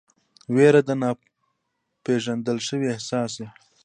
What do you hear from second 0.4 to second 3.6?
ویره د ناپېژندل شوي احساس ده.